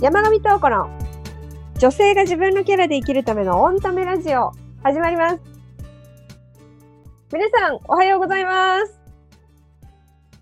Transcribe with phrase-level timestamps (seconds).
[0.00, 0.88] 山上東子の
[1.78, 5.40] 女性が自分のキャラで生きるためのオンタメラジオ始まります。
[7.30, 8.98] 皆さんおはようございます。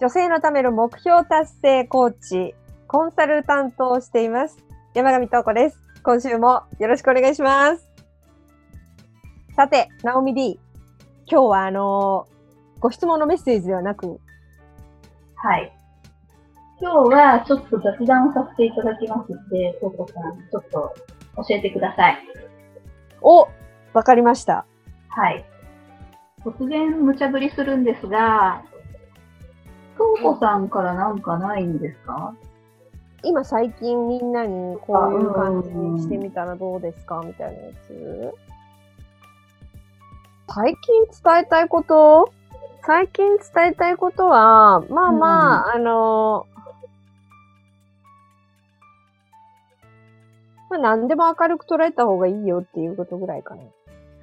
[0.00, 2.54] 女性のための目標達成コーチ、
[2.86, 4.58] コンサルタントをしています。
[4.94, 5.78] 山上東子です。
[6.04, 7.84] 今週もよろしくお願いします。
[9.56, 10.60] さて、ナオミ D。
[11.26, 12.38] 今日はあのー
[12.80, 14.20] ご質問のメッセージではなく、
[15.34, 15.77] はい。
[16.80, 20.94] 今日はちょっと雑談をさせていただきますので、トーコさん、ちょっと
[21.36, 22.18] 教えてください。
[23.20, 23.48] お
[23.92, 24.64] わかりました。
[25.08, 25.44] はい。
[26.44, 28.62] 突然無茶ぶりするんですが、
[29.96, 32.32] トーコさんからなんかないんですか？
[33.24, 38.34] 今最近みんなにこういう感じにしてみたらどうですかみたいなやつ。
[40.54, 42.32] 最近伝えたいこと？
[42.86, 46.46] 最近伝えたいことは、まあまあ、あの、
[50.70, 53.62] まあ何でも明るく捉えた方がいいよっていうことぐらいかな。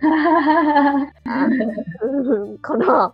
[2.04, 3.14] うんかな。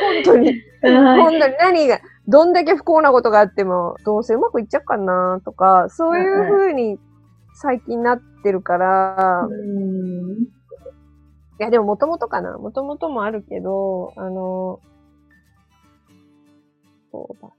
[0.00, 0.54] 本当に。
[0.82, 1.98] 本当に何が、
[2.28, 6.98] どんだけ不幸なことがあっても、どうせうまくいっちゃうかなとか、そういう風に
[7.54, 10.60] 最近なってるから、うん
[11.60, 12.56] いやでももともとかな。
[12.56, 14.80] もともともあるけど、あの、
[17.12, 17.50] そうだ。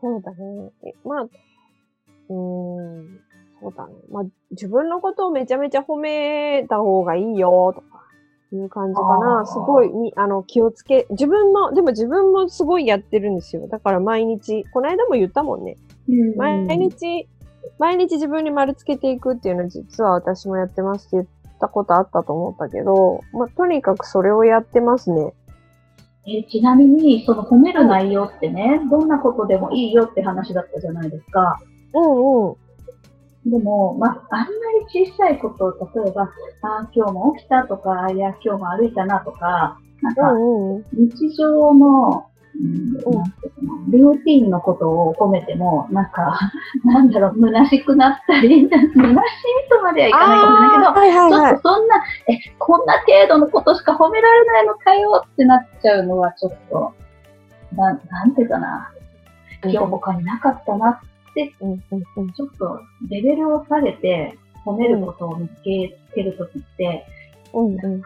[0.00, 0.70] そうだね。
[0.84, 1.26] えまあ、
[2.28, 3.20] うーん、
[3.60, 3.94] そうだね。
[4.10, 8.04] まあ、自分のことをめちゃめちゃ褒めた方がいいよ、とか、
[8.52, 9.42] いう感じかあな。
[9.42, 13.66] ーすごいに、あの、気をつけ、自分も、でも自分もすごいやってるんですよ。
[13.68, 15.76] だから毎日、この間も言ったもんね。
[16.36, 17.28] 毎日、
[17.78, 21.26] 毎日自分に丸つけていくっていうのは実は私もやってますって言っ
[21.60, 25.34] たことあったと思ったけど、まあ、とにかくそれをやってますね。
[26.26, 31.58] えちなみに、その褒める内容ってね、どんなことでもいいよって話だったじゃないですか。
[31.94, 33.50] うんうん。
[33.50, 34.46] でも、まあ、あんま
[34.90, 35.70] り小さいこと、
[36.02, 36.30] 例えば、
[36.62, 40.32] あー今日も起きたとか、いや、今日も歩いたなとか、なんか。
[40.92, 42.26] 日常の、
[42.60, 43.22] うん、うん
[43.66, 46.38] なんていうのルーティンのことを褒めても、なんか、
[46.84, 51.68] なんだろう、虚しくなったり、虚しいとまではいかないかもしれないけど、はいはいはいちょっと。
[51.74, 51.96] そんな、
[52.28, 56.92] え、こんな程度のことしか褒められないのかよってなっちゃうのはちょっと、
[57.74, 58.90] なん、なんていうかな、
[59.62, 61.00] 今日他になかったな、
[61.60, 62.32] うんうんうん。
[62.32, 67.06] ちょっとレベルを下げて褒めることを見つけつけるときって、
[67.52, 68.02] うんうん。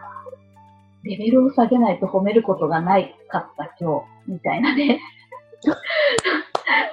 [1.03, 4.99] レベルを下げないと褒めることがないかった今日、みたいなね。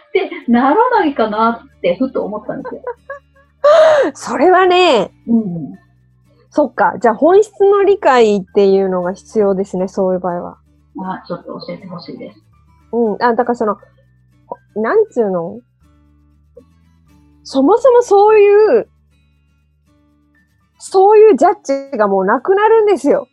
[0.09, 2.83] ってならないかなってふと思ったんですよ。
[4.15, 5.79] それはね、うん。
[6.51, 6.97] そっか。
[7.01, 10.59] じゃあ本質の理解っていうのが必要ですね、そういう場合は。
[10.99, 12.43] あ、ちょっと教えてほしいです。
[12.93, 13.23] うん。
[13.23, 13.77] あ、だからその、
[14.75, 15.61] なんつうの？
[17.51, 18.89] そもそもそういう、
[20.79, 23.27] そういうジャッジがもうなくなるんですよ。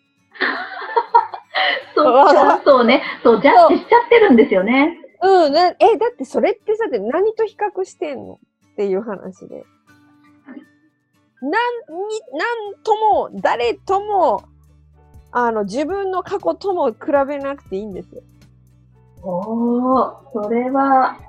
[1.94, 4.97] そう、わちゃんとね、そう、ジャッジしちゃってるんですよね。
[5.22, 5.53] うん。
[5.53, 8.39] なえ、だってそれってさ、て何と比較してんの？
[8.73, 9.63] っていう話で。
[11.44, 11.59] なん、に、
[12.33, 14.45] なんとも、誰とも、
[15.31, 18.23] あの、自分の過去とも比べなくていいんですよ。
[19.22, 21.19] おー、それは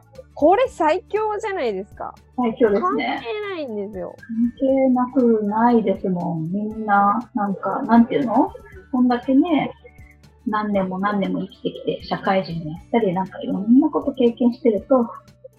[0.41, 2.15] これ最強じゃないですか。
[2.37, 3.23] 最強です関係ね。
[3.51, 4.15] ないんですよ。
[4.17, 6.45] 関係なくないですもん。
[6.53, 8.53] みんな、なんか、なんていうの？
[8.93, 9.73] こんだけね、
[10.47, 15.09] 何年も何年も生きてきて、社会人やったり、なんかいろんなこと経験してると、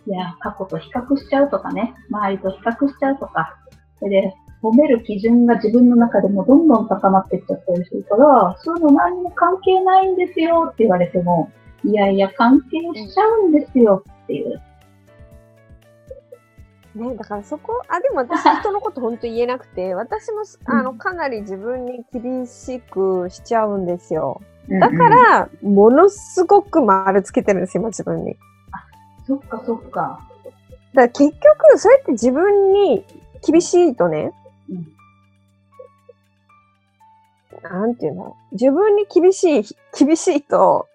[0.08, 3.58] いや、過去と比較しちゃうとかね、周りと比較しちゃうとか、
[4.00, 11.52] それで、褒める基準が自分の中でもどんどん高まっていっちゃったりするから、そういうの何も関係ないんですよって言われても、
[11.84, 14.62] いやいや、関係しちゃうんですよっていう。
[16.96, 24.42] ね、だからそこ、あ、でも私人のこと本当言えなくて、 私もす、あの、うんかなり自分に厳しくしちゃうんですよ。
[24.70, 28.38] だだか、ら、ものすごく丸つけてるんですよ、今自分に。
[29.28, 30.20] そっかそっか。
[30.44, 30.54] だか
[30.94, 33.06] ら結局、そうやって自分に
[33.46, 34.34] 厳しいとね、
[34.70, 35.00] うん
[37.62, 38.56] なんていうんだろう。
[38.56, 39.64] 自分に厳しい、
[39.98, 40.88] 厳しいと、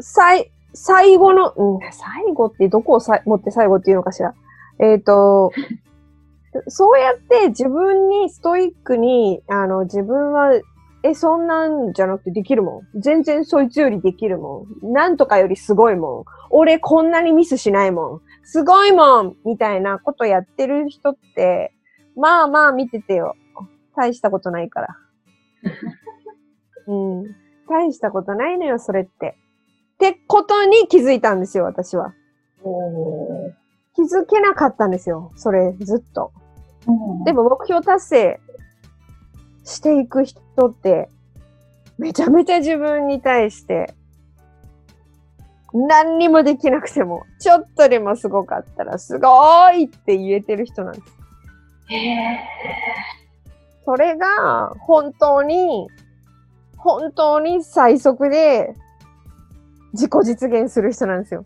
[0.00, 4.34] 最、最後の、うん、最後ってどこをさ持って最後っていうのかしら。
[4.78, 5.50] えっ、と、
[6.68, 10.52] そうやって自分にストイックに、あの、自分は、
[11.02, 13.00] え、そんなんじゃなくてできるもん。
[13.00, 14.92] 全然そいつよりできるもん。
[14.92, 16.24] なんとかよりすごいもん。
[16.50, 18.20] 俺こんなにミスしないもん。
[18.44, 21.72] すごいもんみたいなことやってる人って、
[22.16, 23.34] まあまあ見ててよ。
[23.96, 24.96] 大したことないから。
[26.86, 27.24] うん。
[27.68, 29.36] 大したことないのよ、それって。
[29.96, 32.12] ってことに気づいたんですよ、私は。
[33.94, 35.32] 気づけなかったんですよ。
[35.36, 36.32] それ、ずっと。
[36.86, 38.40] うんでも目標達成
[39.64, 41.08] していく人って、
[41.98, 43.94] めちゃめちゃ自分に対して、
[45.72, 51.06] 何にもできなくても、ちょっとでもすごかったら、すごいって言えてる人なんです。
[53.84, 55.88] それが、本当に、
[56.76, 58.74] 本当に最速で、
[59.96, 61.44] 自己実現する人なんですよ。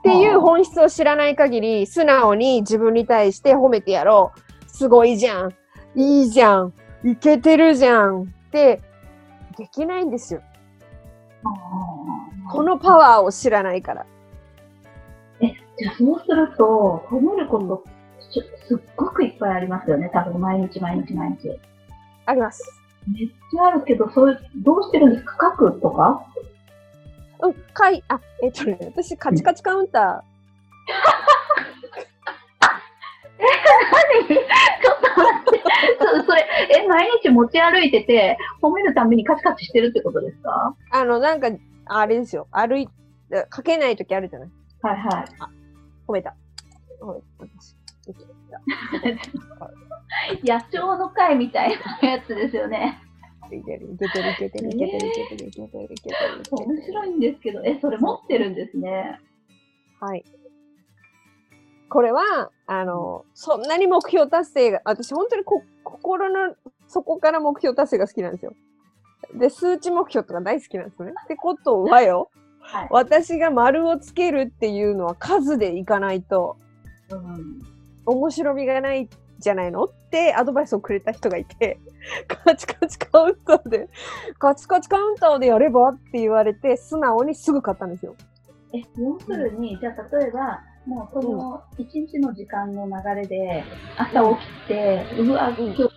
[0.00, 4.40] っていう本質を知らない限り、素直に自分に対して褒めてやろう。
[4.70, 5.54] すごいじゃん。
[5.94, 6.72] いいじゃん。
[7.04, 8.22] いけてるじゃん。
[8.22, 8.80] って、
[9.56, 10.40] できないんですよ。
[11.44, 14.06] あこのパワーを知らないから。
[15.40, 15.46] ー
[15.76, 17.84] じゃあそうすると、褒めること
[18.20, 20.10] すすっごくいっぱいありますよね。
[20.12, 21.50] 多分毎日毎日毎日。
[22.26, 22.62] あります。
[23.12, 25.54] めっちゃあるけど、そういう、どうしてるんですか？
[25.58, 26.24] 書くとか？
[27.40, 30.24] うん、かい、あ、えっとね、私、カチカチカウンタ
[33.38, 34.28] 何？
[34.28, 34.42] ちょ
[34.92, 35.62] っと待って。
[36.00, 36.46] そそれ、
[36.84, 40.74] え、毎日持ち歩いてて、褒めるためにカチカチしてるってことですか？
[40.92, 41.48] ー、あの、なんか、
[41.86, 42.48] あれですよ。
[42.50, 42.88] 歩い、
[43.48, 44.50] かけないときあるじゃない？
[44.82, 45.24] はいはい。
[46.08, 46.34] 褒めた。
[47.00, 48.60] 褒めた
[50.42, 52.98] 野鳥の会みたいなやつですよね。
[53.56, 56.66] いける、いけてる、いけてる、いけてる、いけてる、いけてる、いけてる。
[56.66, 59.20] 面白いんですけど、え、それ持ってるんですね。
[60.00, 60.24] はい。
[61.88, 66.54] これは、あの、そんなに目標達成が、私本当にこ心の
[66.86, 68.52] 底から目標達成が好きなんですよ。
[69.34, 71.12] で、数値目標とか大好きなんですね。
[71.24, 72.30] ってことはよ、
[72.60, 72.88] はい。
[72.90, 76.56] 私が丸をつけるっていうのは数でいかないと
[77.10, 77.60] うん。
[78.04, 79.08] 面白みがない
[79.38, 79.84] じゃないの？
[79.84, 81.78] ってアドバイスをくれた人がいて、
[82.26, 83.88] カチカチカウンターで、
[84.38, 88.14] カチカチカウンターでやればって言われて、素直にすぐ買ったんですよ。
[88.74, 93.64] え、要するに、じゃあ例えば、もうその一日の時間の流れで、
[93.96, 95.88] 朝起きて、うわ、今日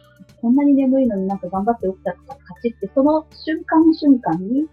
[0.41, 4.67] こんなに眠いのになんか頑張って起きたとか、カチって、その瞬間瞬間に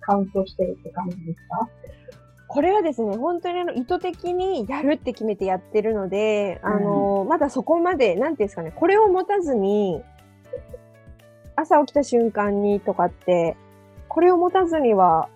[0.00, 1.68] カウントしてるって感じですか？
[2.48, 10.02] これはですね、本当にあの意図的にやるって決めてやってるので、あの、まだそこまで、なんていうんですかね、これを持たずに、
[11.56, 13.56] 朝起きた瞬間にとかって、
[14.08, 15.28] これを持たずには、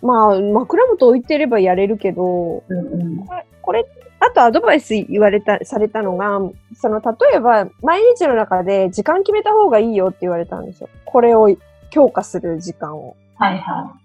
[0.00, 3.26] まあ、枕元置いてればやれるけど、うんうん。
[3.26, 3.86] これ、これ
[4.20, 6.38] あとアドバイス言われた、されたのが、
[6.76, 10.88] その、例えば、毎日の中で時間決めた方がいいよって言われたんですよ。
[11.04, 11.48] これを
[11.90, 13.16] 強化する時間を。
[13.34, 13.96] はいは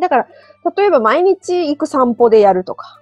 [0.00, 0.26] だから、
[0.76, 3.00] 例えば毎日行く散歩でやるとか。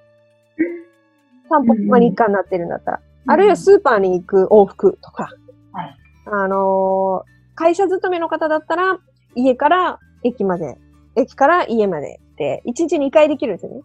[1.49, 2.97] 散歩が日課になってるんだったら。
[2.99, 3.01] い。
[3.27, 5.29] あるいはスーパーに行く往復とか。
[5.73, 5.97] はい
[6.27, 8.99] あのー会社勤めの方だったら、
[9.35, 10.79] 家から駅まで、
[11.17, 13.83] 駅から家までって、1日2回できるんですよね。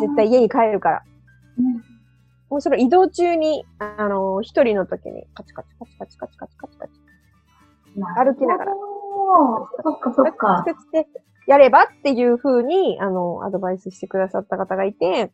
[0.00, 1.02] 絶対家に帰るから。
[1.58, 1.92] うん
[2.48, 6.92] もうそれ移動中に、あのー一人の時にカチカチカチカチカチカチカチカチ
[7.94, 8.72] 歩きながら。
[9.82, 10.62] そっかそっか。
[10.62, 15.32] カチカチってやればっていう風に、あの、アドバイスしてくださった方がいて、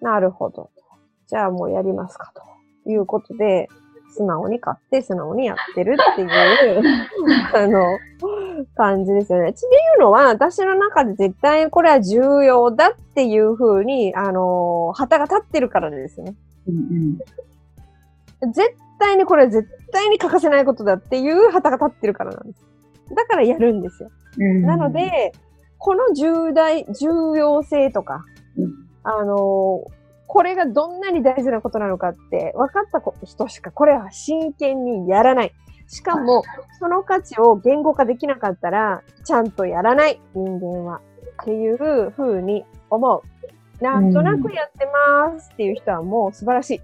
[0.00, 0.70] なるほど。
[1.26, 2.32] じゃあもうやりますか
[2.84, 3.68] ということで、
[4.10, 6.28] 素直に買って素直にやってるっていう、
[7.54, 7.98] あの、
[8.74, 9.50] 感じですよね。
[9.50, 16.34] っていうのは、私の中で絶対これは重要だっていう風に、あの、旗が立ってるからですね。
[16.68, 17.18] うん
[18.42, 18.52] うん。
[18.52, 22.64] 絶対にこれは絶対に欠かせないことだっていう旗が立ってるからなんです。
[23.14, 24.10] だからやるんですよ。
[24.38, 25.32] うんなの、で、
[25.78, 28.24] この重大、重要性とか、
[28.56, 28.72] うん
[29.04, 29.96] あのー
[30.28, 35.52] これがどんなに大事なことなのかって分かった人しかこれは真剣にやらない。
[35.88, 36.42] しかも、
[36.80, 41.00] その価値を言語化できなかったら、ちゃんとやらない人間は。
[41.42, 41.76] っていう
[42.10, 43.22] ふうに思
[43.80, 43.84] う。
[43.84, 46.80] なんとなくやってますっていう人はもう素晴らしい。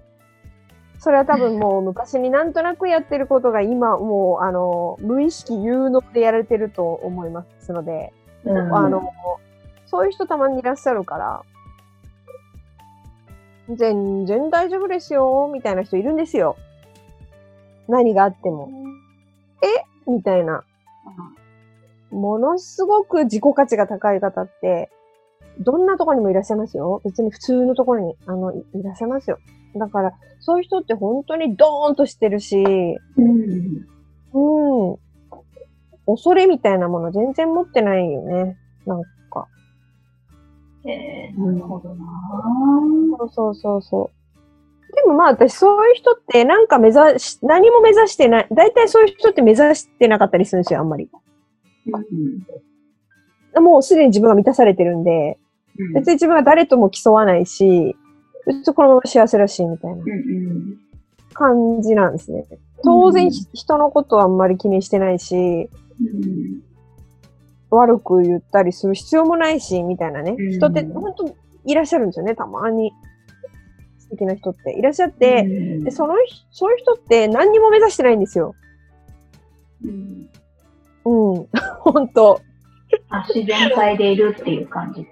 [1.03, 8.13] それは多分もう昔になんとなくやってることが今もうあの、無意識有能でやられてると思いますので、
[8.45, 9.11] うんあの、
[9.85, 11.43] そういう人たまにいらっしゃるから、
[13.75, 16.55] 全然大丈夫ですよ、みたいな人いるんですよ。
[17.89, 18.69] 何があっても。
[20.07, 20.09] え？
[20.09, 20.63] みたいな。
[22.11, 24.89] ものすごく自己価値が高い方って、
[25.59, 27.01] どんなところにもいらっしゃいますよ。
[27.03, 29.37] 別に普通のところに、あの、いいらっしゃいますよ。
[29.75, 33.87] だから、そういう人って本当にドーンとしてるし、うん。
[34.33, 34.97] うん。
[36.05, 38.57] 恐れみたいなもの全然持ってないよね。
[38.85, 39.47] なんか。
[40.85, 42.05] えー、なるほどな
[43.19, 44.11] そうそうそうそ
[44.91, 44.95] う。
[44.95, 48.47] でもまあ私そういう人ってなんか目指し、何も目指してない。
[48.51, 51.09] 大体そういう人って目指してなかったりするんですよ、あんまり。
[53.55, 53.63] うん。
[53.63, 55.37] もうすでに自分が満たされてるんで、
[55.77, 57.95] うん別に自分は誰とも競わないし、
[58.45, 60.03] 別にこのまま幸せらしいみたいな
[61.33, 62.45] 感じなんですね。
[62.83, 66.61] 当然、人のことはあんまり気にしてないし、うん
[67.69, 70.35] 悪く言ったりする必要もないし、みたいなね。
[70.37, 71.35] うん人って本当
[71.65, 72.91] いらっしゃるんですよね、たまに。
[73.97, 78.53] 素敵な人っていらっしゃって、うんでその人そういう人って何にも目指してないんですよ。
[79.83, 80.29] うん
[81.05, 81.47] うん、
[81.81, 82.39] 本当。
[83.09, 85.09] あ自然体でいるっていう感じって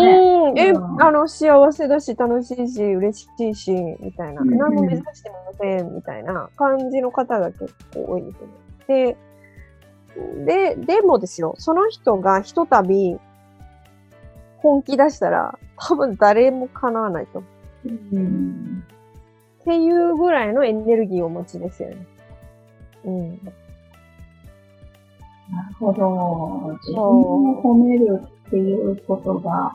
[0.00, 0.52] いう。
[0.52, 4.42] ん、え、うんあの、幸せだし、楽しいし、嬉しいし、みたいな。
[4.44, 9.16] 何も目指してません、みたいな感じの方が結構多いんですよね。
[10.46, 13.18] で、で、でもですよ、その人がひとたび
[14.58, 17.42] 本気出したら、多分誰も叶わないと。
[17.86, 18.84] うん
[19.60, 22.06] っていうぐらいのエネルギーをお持ちですよね。
[23.04, 23.52] うん。
[25.50, 26.78] なるほど。
[26.82, 29.72] 自分を褒めるっていうことが、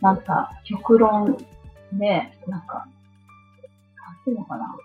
[0.00, 1.36] なんか、極論
[1.92, 2.86] で、なんか、
[4.06, 4.76] なんていうのかな。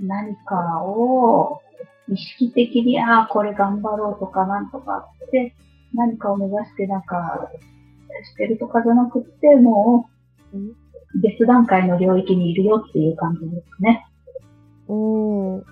[0.00, 1.62] 何かを
[2.08, 5.54] 意識的に、ああ、これ頑張ろうとか、なんとかって、
[5.94, 7.50] 何かを目指して、なんか、
[8.32, 10.08] してるとかじゃなくって、も
[10.52, 14.06] う、別段階の領域にいるよっていう感じですね。
[14.88, 14.94] う
[15.58, 15.64] ん。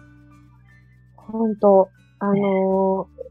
[1.16, 1.88] 本当
[2.24, 3.22] あのー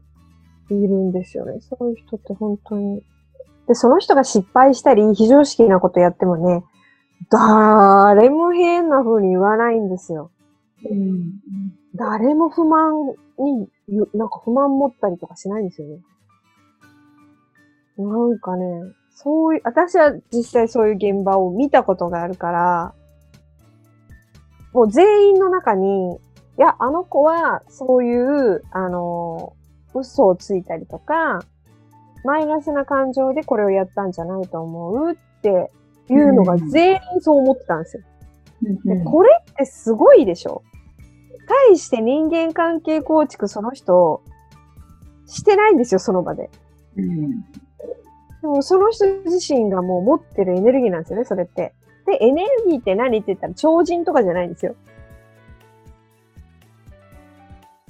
[0.74, 1.60] いるんですよね。
[1.60, 3.02] そういう人って本当に。
[3.68, 6.64] で、その人が失敗したり、非常識なことやってもね、
[7.30, 10.30] 誰も変な風に言わないんですよ。
[10.90, 11.40] うん。
[11.94, 15.98] 誰も不満に、ゆなんか不満持ったりとかしないんですよね。
[17.98, 18.64] なんかね、
[19.14, 22.94] そういう、私は実際そういう現場を見たことがあるから、
[24.72, 26.18] もう全員の中に、
[26.58, 29.54] いや、あの子はそういう、あの、
[29.94, 31.42] 嘘をついたりとか、
[32.24, 35.70] マイナスな感情でこれをやったんじゃないと思うって
[36.08, 38.02] いうのが全員そう思ってたんですよ。
[38.84, 40.62] でうんこれってすごいでしょ
[41.68, 44.22] 対して人間関係構築その人、
[45.26, 46.50] してないんですよ、その場で。
[46.96, 47.30] うん。
[47.40, 47.46] で
[48.42, 51.74] もその人自身がもう持ってるエネルギーなんですよね、それって。
[52.06, 54.76] で、エネルギーって何って言ったら超人とかじゃないんですよ。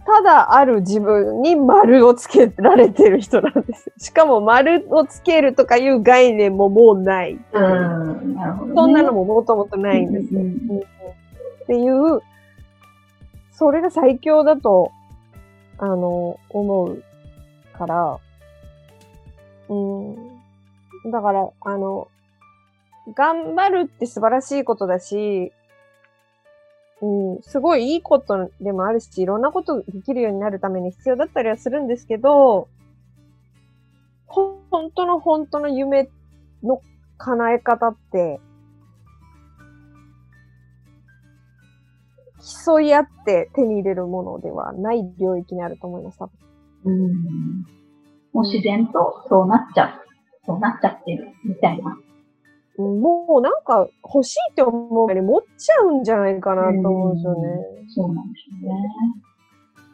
[0.04, 3.92] ただある自分に丸をつけられてる人なんですよ。
[3.98, 7.38] しかも丸をつけるとかいう概念ももうない。
[7.52, 8.34] うん。
[8.34, 8.74] なるほど、ね。
[8.74, 10.40] そんなのももともとないんですよ。
[10.40, 10.48] うんう
[10.80, 10.82] ん
[11.62, 12.20] っていう、
[13.52, 14.90] それが最強だと、
[15.78, 17.02] あの、思う
[17.78, 18.18] から、
[19.68, 20.16] うん。
[21.10, 22.08] だから、あの、
[23.14, 25.52] 頑張るって素晴らしいことだし、
[27.02, 32.68] うん、すごいいいことでもあるし、いろんなことできるようになるために必要だったりはするんですけど、
[34.26, 36.08] ほ本当の本当の夢
[36.62, 36.80] の
[37.18, 38.40] 叶え方って、
[42.64, 46.18] 競い合って手に入れるものではない領域にあると思います。
[46.18, 46.32] 多分
[46.84, 47.66] うん。
[48.32, 50.02] もう自然とそうなっちゃう。
[50.46, 51.96] そうなっちゃってるみたいな。
[52.78, 57.48] うんもうなんか欲しいって思うより持っちゃうんじゃないかなと思うんですよね。
[57.94, 58.80] そうなんですよね。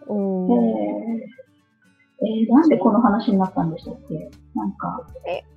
[0.08, 0.52] うん。
[0.52, 4.30] えー、えー、なんでこの話になったんでしたっけ？
[4.54, 5.06] なんか、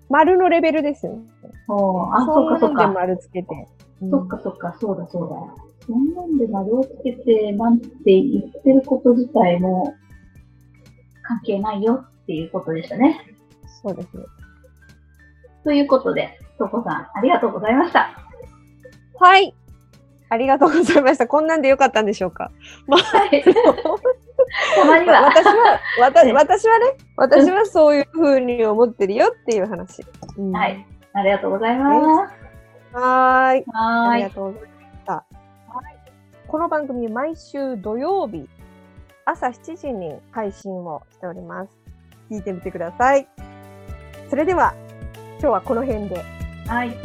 [0.10, 1.22] 丸のレベルですよね。
[1.68, 1.76] そ
[2.12, 2.88] う、あ、そっかそっか。
[2.92, 3.48] 丸つけて。
[4.02, 5.36] うんそっかそっか、そうだそうだ。
[5.86, 9.94] そんなんで丸をつけて、なんて言ってること自体も
[11.22, 13.22] 関係ないよっていうことでしたね。
[13.84, 14.24] そうですね。
[15.64, 16.30] ということで、
[16.62, 18.12] とこさん、ありがとうございました。
[19.20, 19.54] はい。
[20.30, 21.28] ありがとうございました。
[21.28, 22.52] こんなんでよかったんでしょうか。
[22.88, 23.44] はい。
[23.44, 25.24] たまには。
[25.24, 26.86] 私は、私はね、
[27.18, 30.04] 私はそういうふうに思ってるよっていう話。
[30.38, 30.86] うんはい。
[31.14, 32.96] ありがとうございます。
[32.96, 33.64] はーい。
[33.68, 34.30] はーいありが。
[34.30, 35.14] とうございました。
[35.14, 35.26] はい
[36.48, 38.50] この番組、毎週土曜日、
[39.24, 41.72] 朝7時に配信をしております。
[42.30, 43.28] 聞いてみてください。
[44.30, 44.74] それでは、
[45.40, 46.41] 今日はこの辺で。
[46.72, 46.98] はい。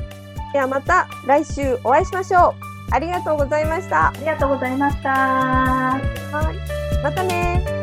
[0.53, 2.55] ではまた来週お会いしましょう。
[2.93, 4.11] ありがとうございました。
[4.11, 5.11] ありがとうございました。
[5.11, 6.01] は
[7.01, 7.03] い。
[7.03, 7.76] またね